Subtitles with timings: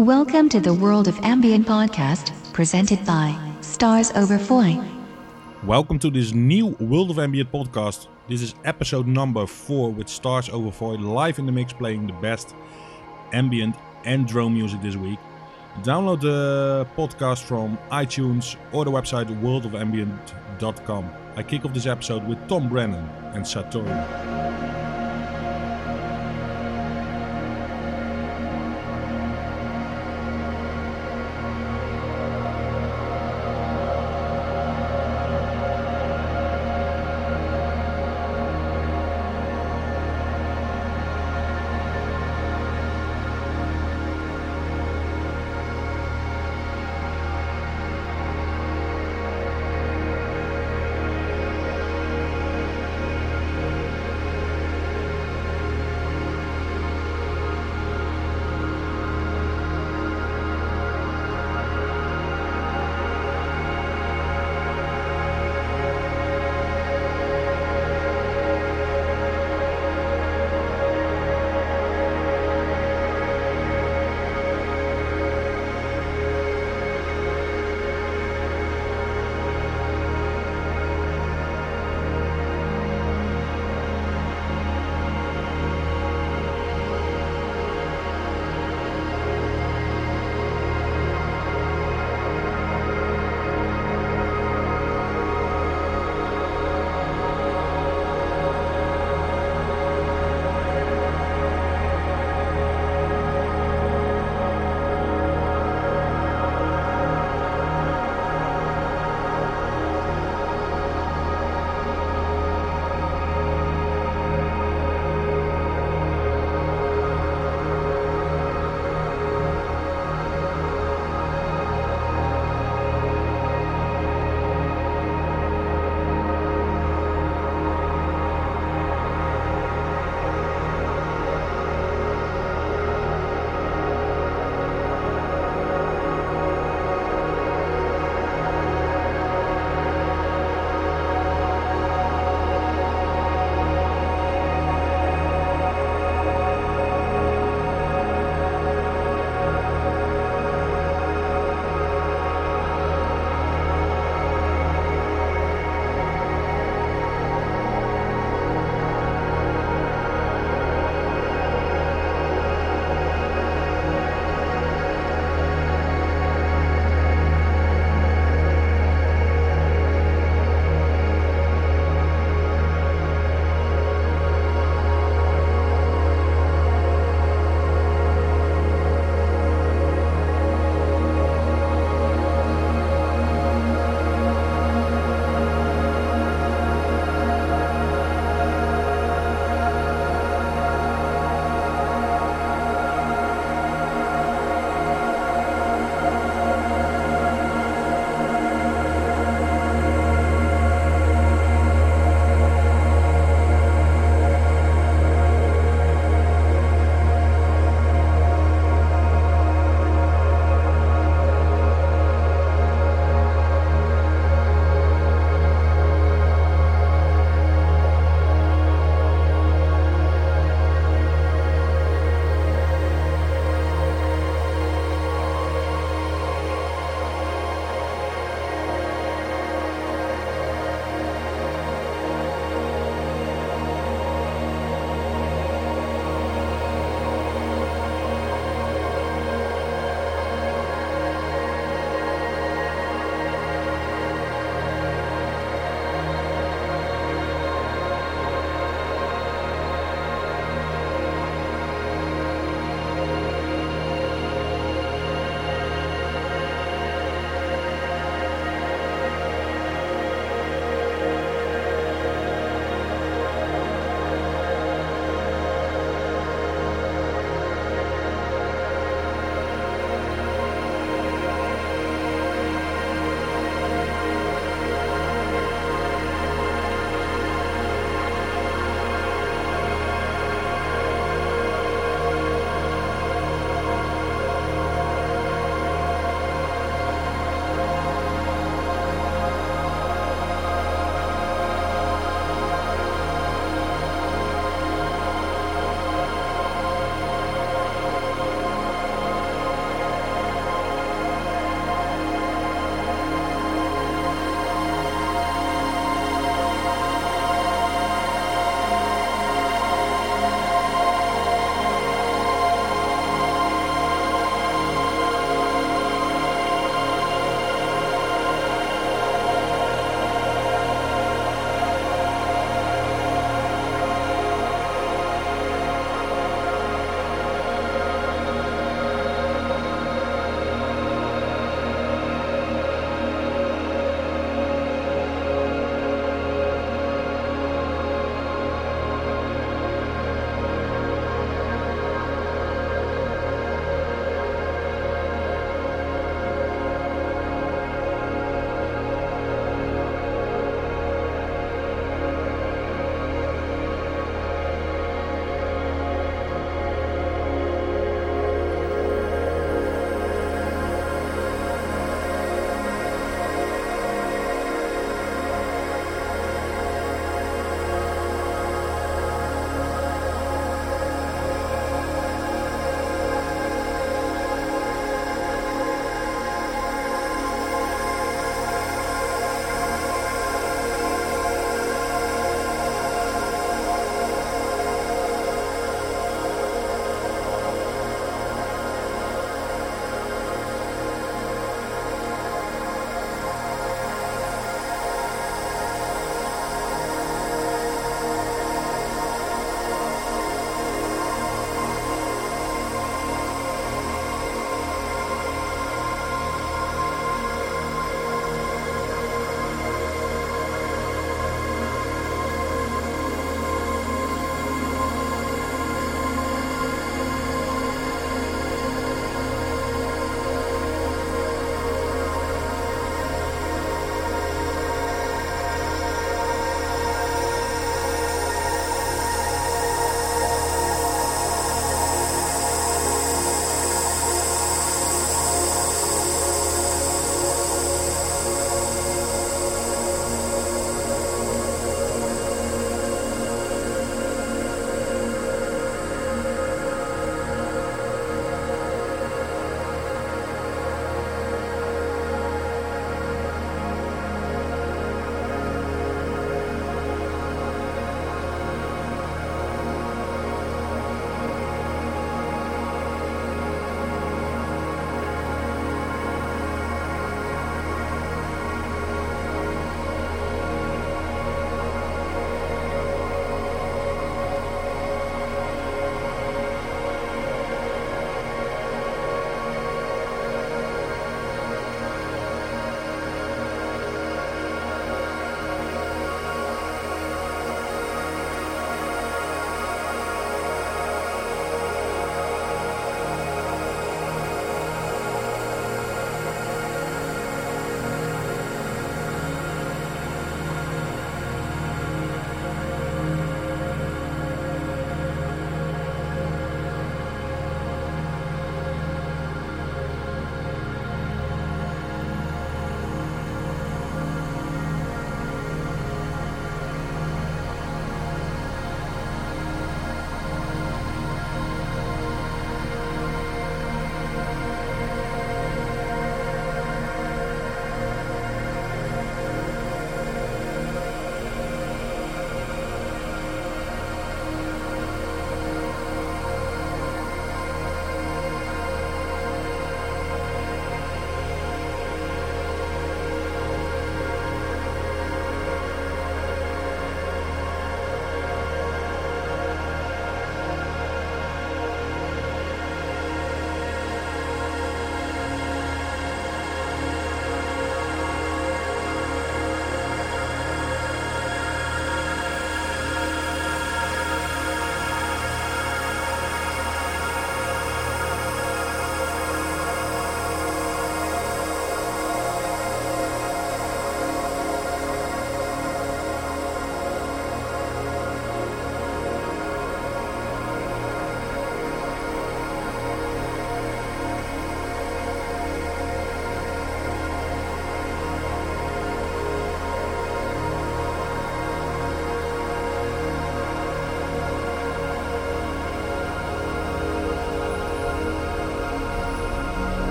[0.00, 4.80] Welcome to the World of Ambient podcast, presented by Stars Over Foy.
[5.62, 8.06] Welcome to this new World of Ambient podcast.
[8.26, 12.14] This is episode number four with Stars Over Foy live in the mix playing the
[12.14, 12.54] best
[13.34, 13.76] ambient
[14.06, 15.18] and drone music this week.
[15.82, 21.10] Download the podcast from iTunes or the website worldofambient.com.
[21.36, 24.69] I kick off this episode with Tom Brennan and Satori.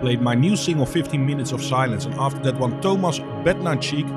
[0.00, 4.08] played my new single 15 Minutes of Silence, and after that one Thomas Bednarczyk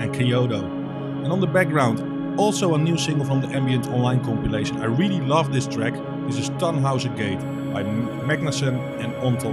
[0.00, 0.64] and Kyoto.
[0.64, 4.80] And on the background, also a new single from the Ambient Online compilation.
[4.80, 5.94] I really love this track.
[6.26, 7.40] This is Tannhauser Gate
[7.72, 9.52] by Magnuson and Ontel.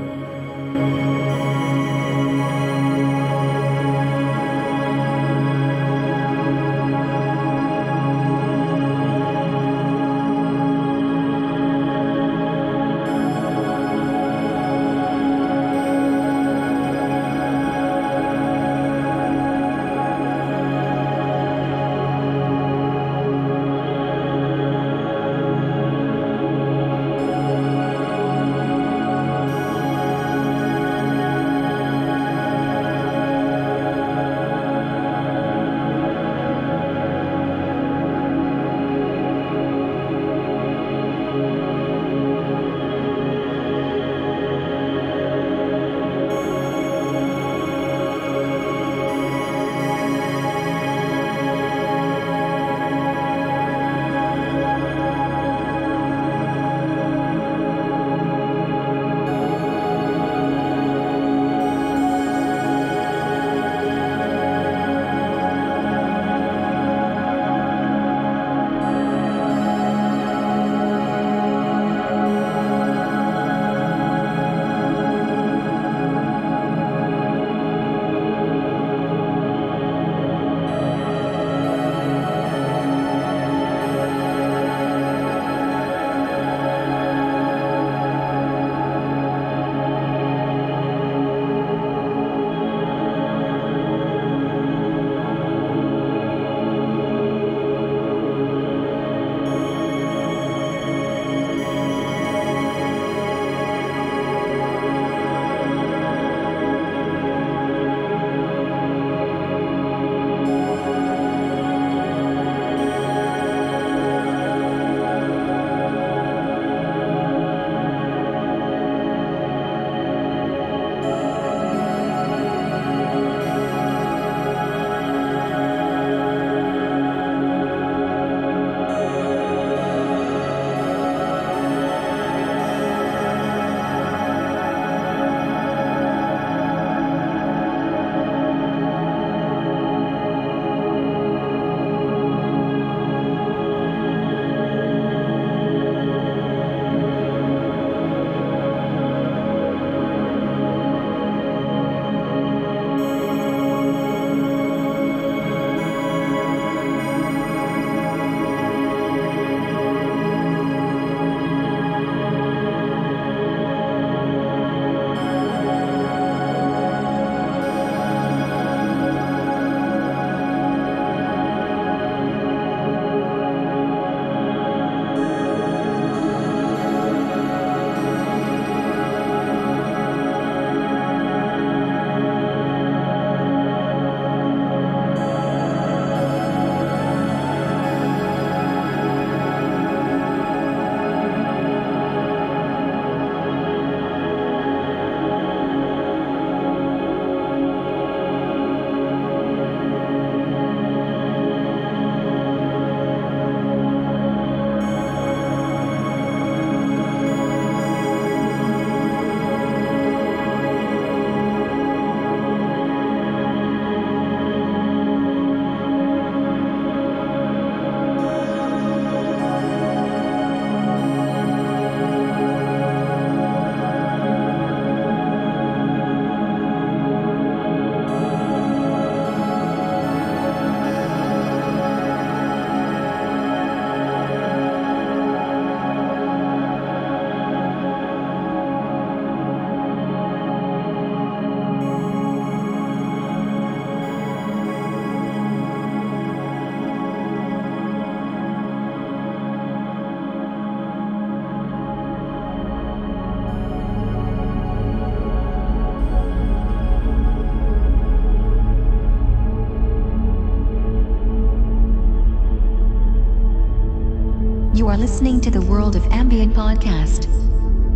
[264.99, 267.23] Listening to the World of Ambient podcast.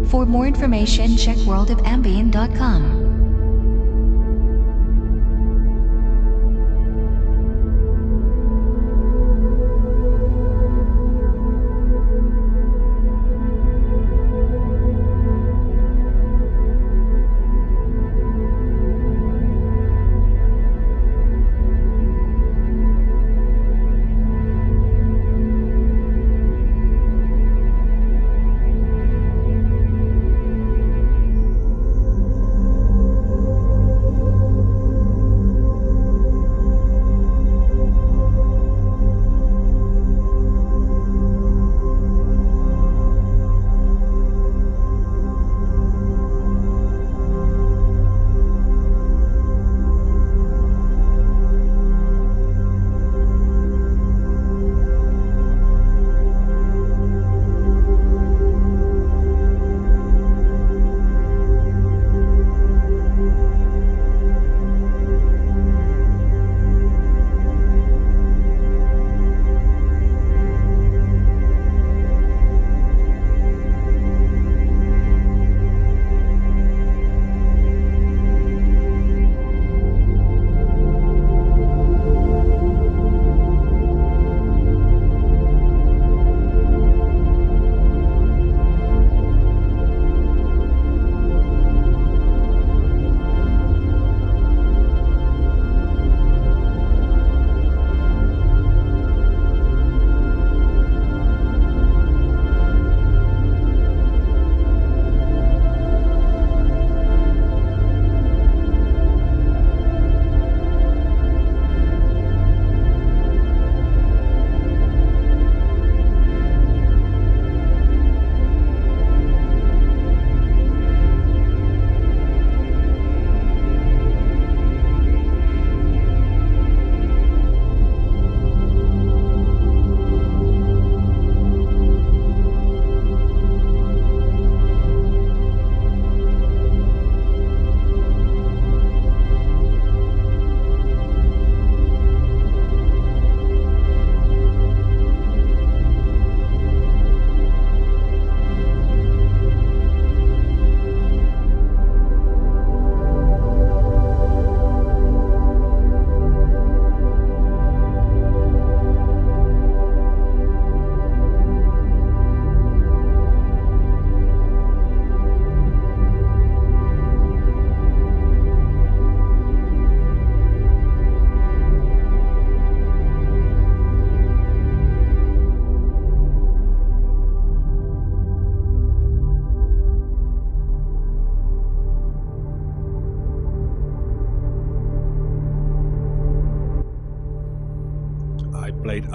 [0.10, 3.03] For more information, check worldofambient.com.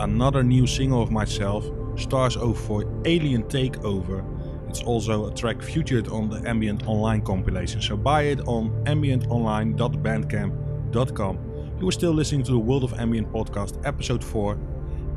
[0.09, 4.25] another new single of myself, Stars Over Foy Alien Takeover.
[4.69, 11.39] It's also a track featured on the Ambient Online compilation, so buy it on ambientonline.bandcamp.com.
[11.81, 14.59] You are still listening to the World of Ambient podcast, episode 4,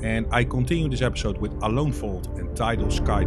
[0.03, 3.25] and I continue this episode with Alone Vault and Tidal Sky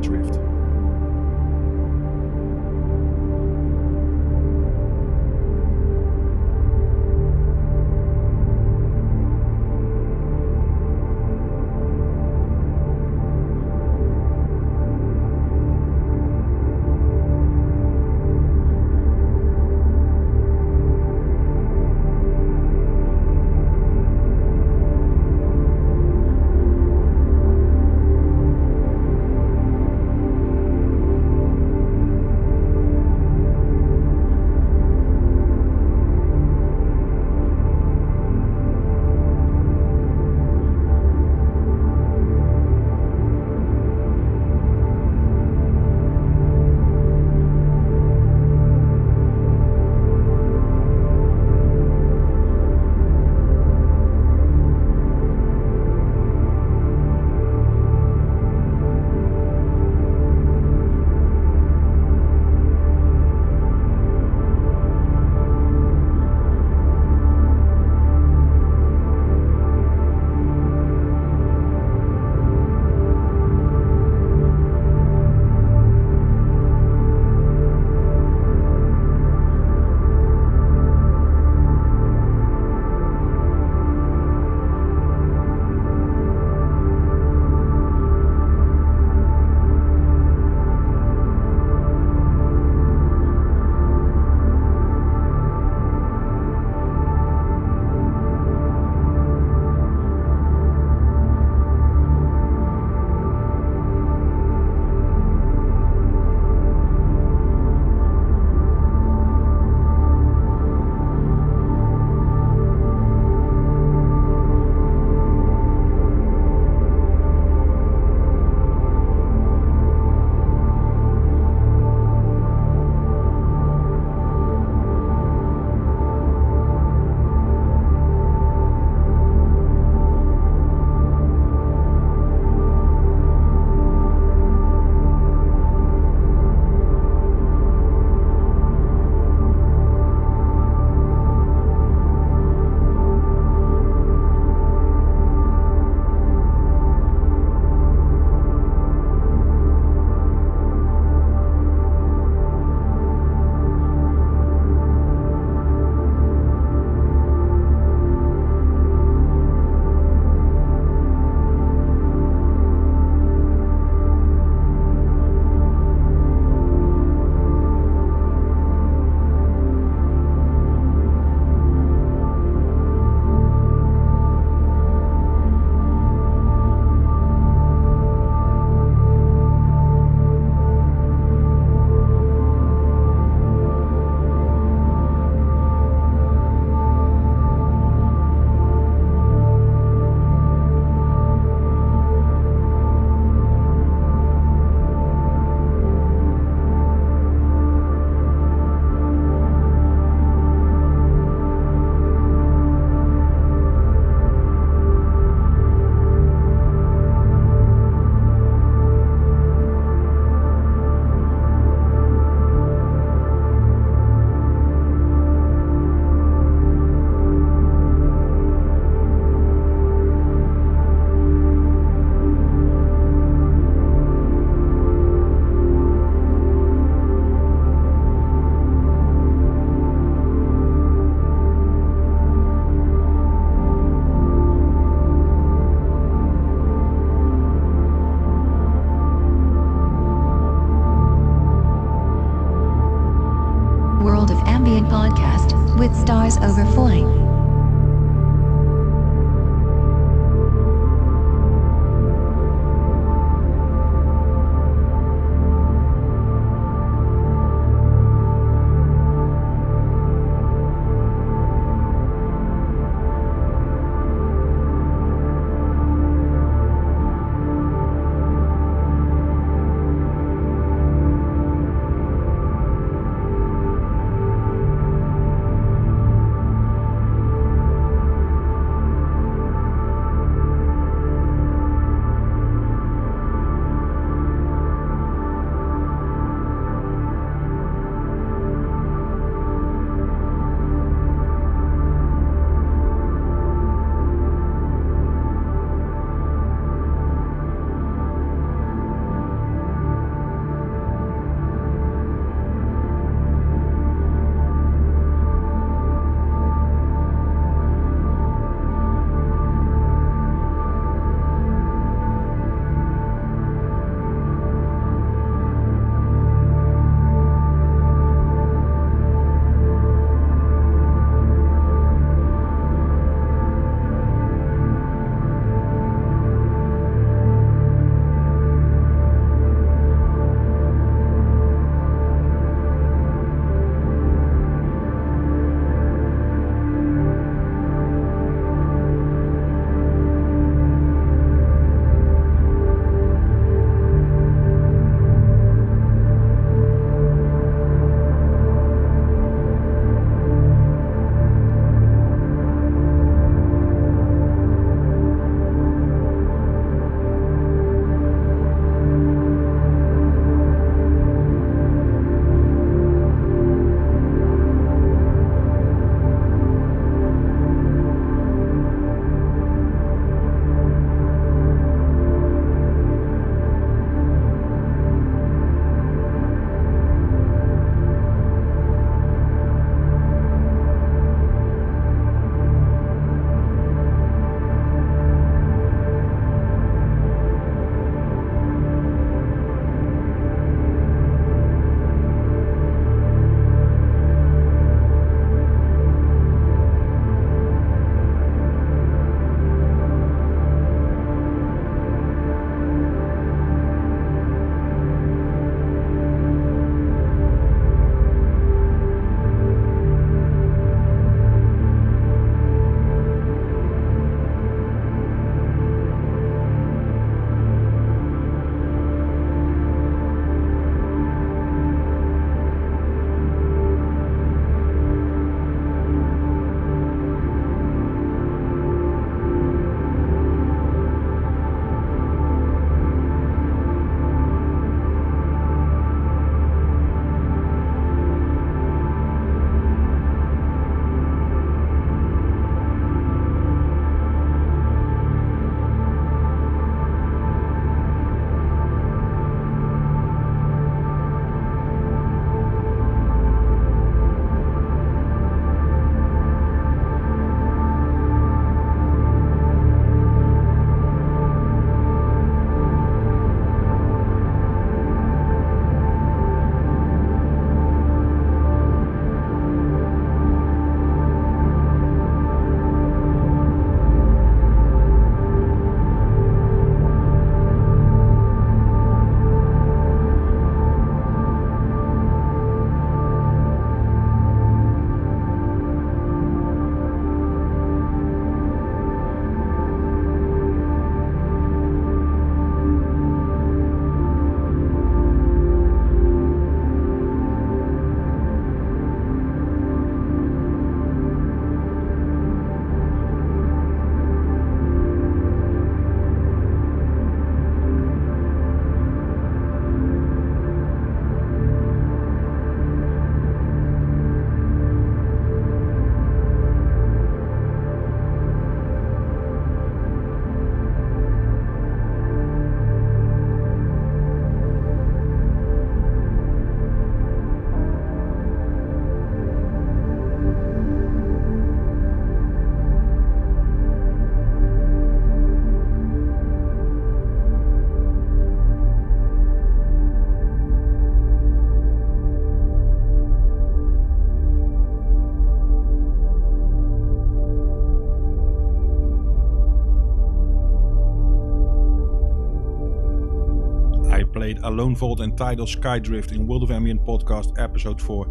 [554.44, 558.06] Alone Vault and Tidal Skydrift in World of Ambient Podcast episode 4.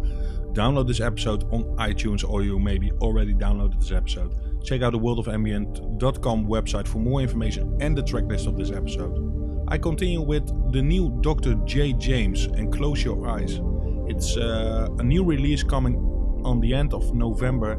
[0.52, 4.34] Download this episode on iTunes or you maybe already downloaded this episode.
[4.64, 9.64] Check out the worldofambient.com website for more information and the track list of this episode.
[9.68, 11.54] I continue with the new Dr.
[11.64, 11.92] J.
[11.94, 13.60] James and Close Your Eyes.
[14.06, 15.96] It's uh, a new release coming
[16.44, 17.76] on the end of November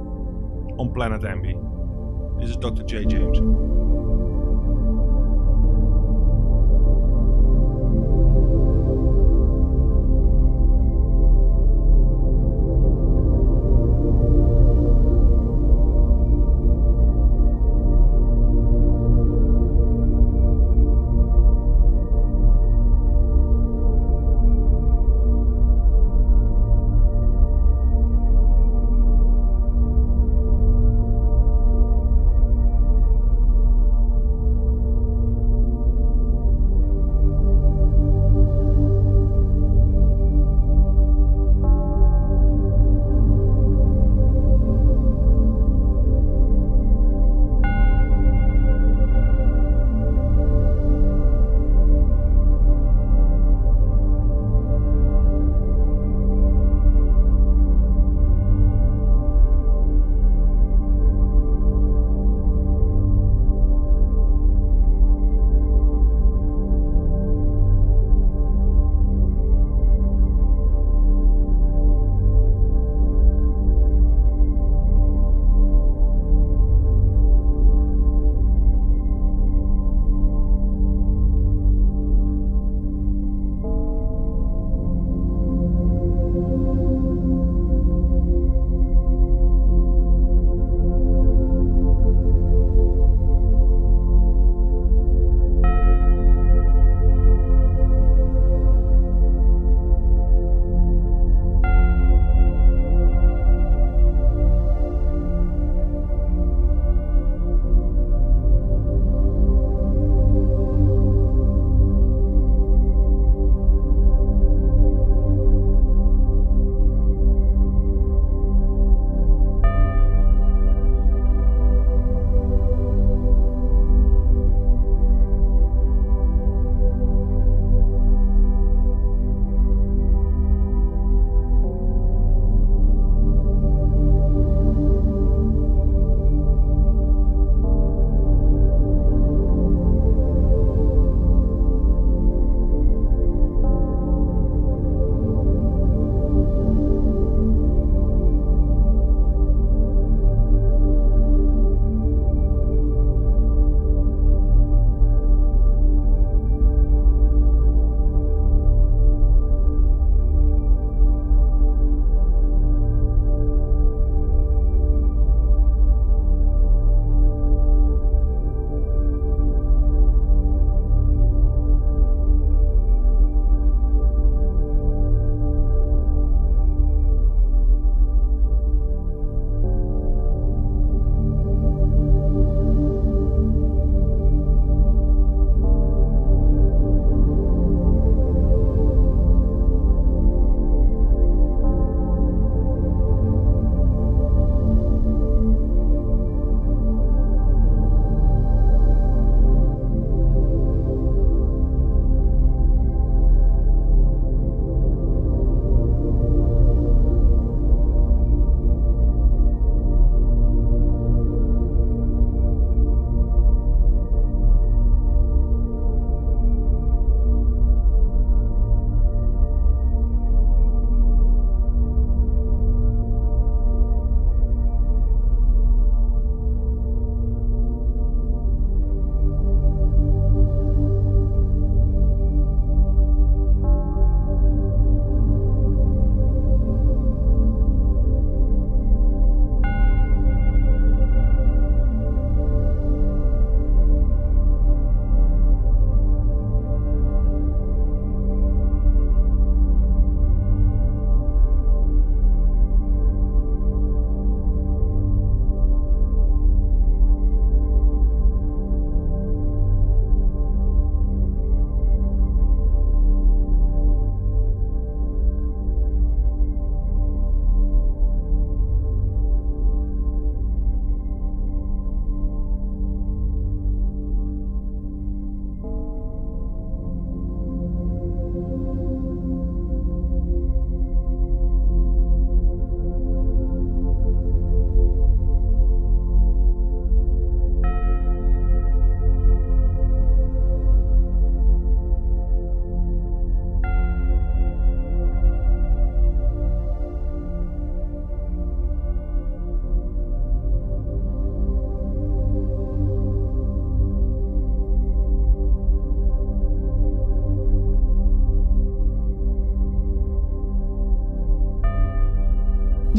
[0.80, 1.60] on Planet Ambi.
[2.40, 2.84] This is Dr.
[2.84, 3.06] J.
[3.06, 3.85] James.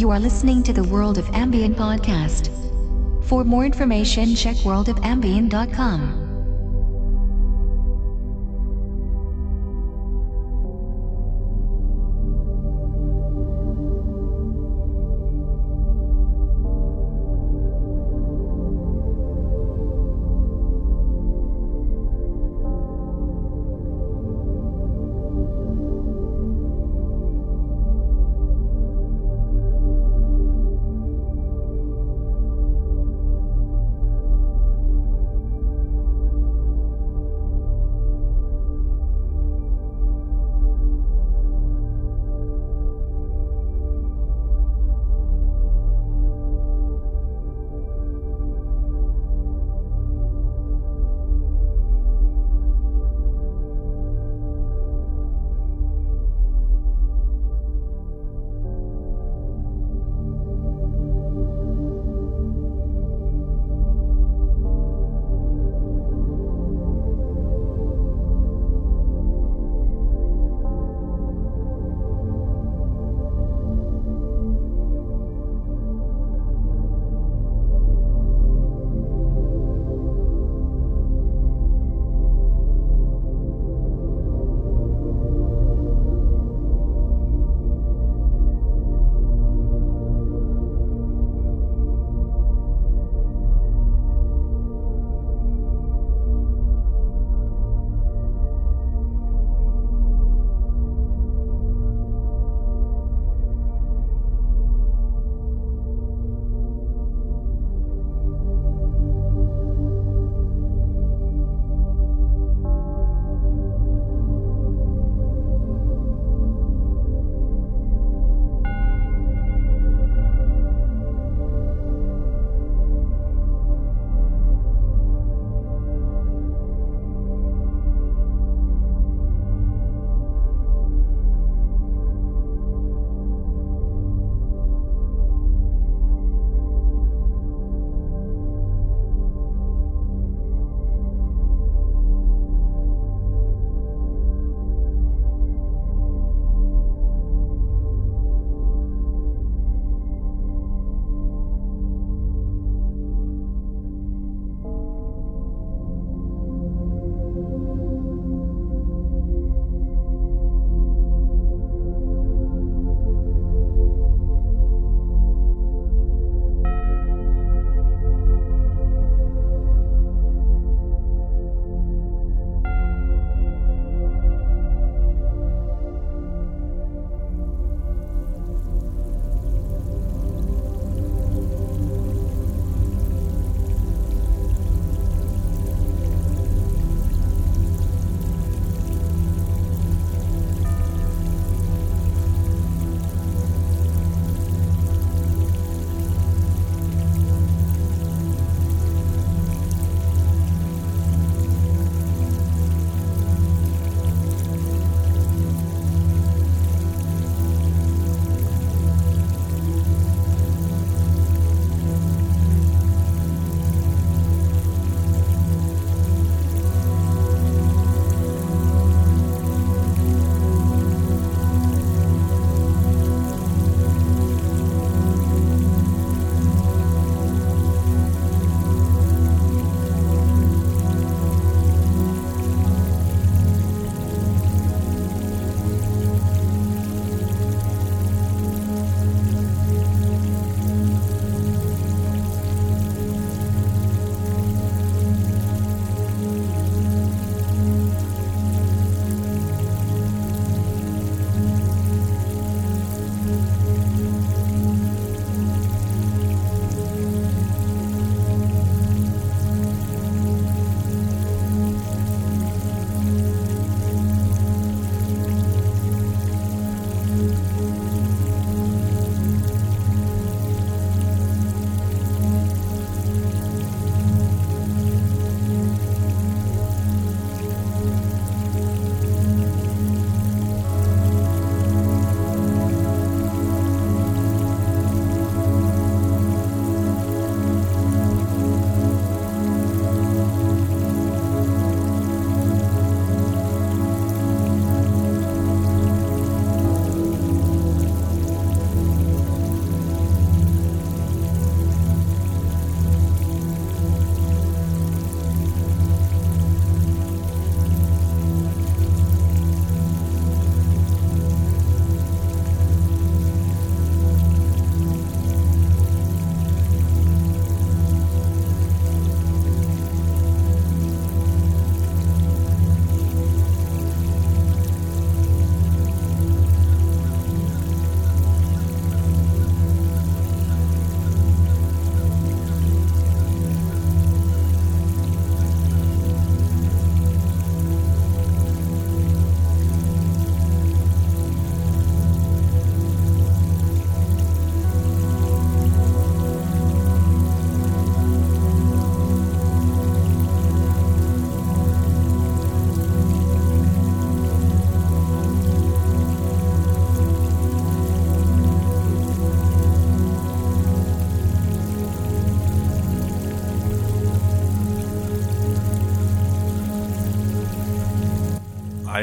[0.07, 2.49] You are listening to the World of Ambient podcast.
[3.25, 6.26] For more information, check worldofambient.com.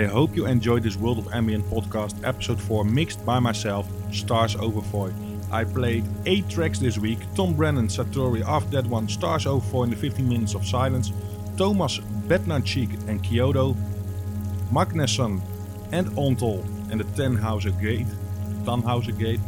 [0.04, 4.54] I hope you enjoyed this World of Ambient podcast, episode 4, mixed by myself, Stars
[4.58, 5.14] Over Foy.
[5.50, 9.84] I played 8 tracks this week Tom Brennan, Satori, after that one, Stars Over Foy
[9.84, 11.14] in the 15 Minutes of Silence,
[11.56, 13.78] Thomas Bednarchik and Kyoto,
[14.74, 15.42] Magnesson
[15.94, 18.08] and Ontol and the Tannhauser Gate,
[18.66, 19.40] Tannhauser Gate,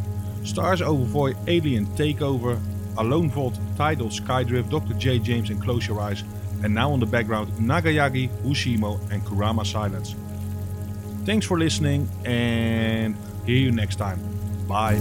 [0.46, 2.58] Stars Over Foy, Alien Takeover,
[2.98, 4.94] Alone Vault, Tidal, Skydrift, Dr.
[4.94, 5.20] J.
[5.20, 6.24] James and Close Your Eyes,
[6.64, 10.16] and now on the background Nagayagi, Ushimo and Kurama Silence.
[11.26, 13.16] Thanks for listening and
[13.46, 14.20] hear you next time.
[14.68, 15.00] Bye.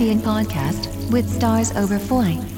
[0.00, 2.49] Podcast with Stars Over Foy.